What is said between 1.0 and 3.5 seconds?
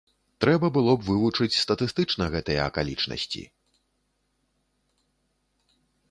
вывучыць статыстычна гэтыя акалічнасці.